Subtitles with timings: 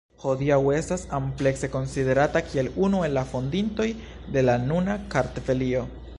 [0.21, 3.89] Hodiaŭ estas amplekse konsiderata kiel unu el la fondintoj
[4.37, 5.89] de la nuna Kartvelio.